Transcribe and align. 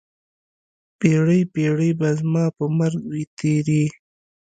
پیړۍ، 0.99 1.41
پیړۍ 1.53 1.91
به 1.99 2.09
زما 2.19 2.45
په 2.57 2.65
مرګ 2.77 3.01
وي 3.11 3.23
تېرې 3.37 3.83